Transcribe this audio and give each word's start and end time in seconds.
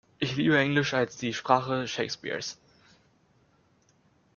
Ich 0.17 0.35
liebe 0.35 0.57
Englisch 0.57 0.95
als 0.95 1.17
die 1.17 1.31
Sprache 1.31 1.87
Shakespeares. 1.87 2.57